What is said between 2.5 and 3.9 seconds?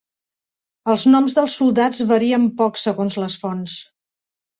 poc segons les fonts.